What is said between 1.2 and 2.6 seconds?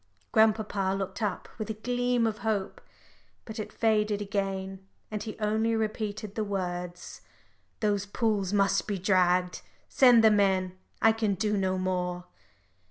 up with a gleam of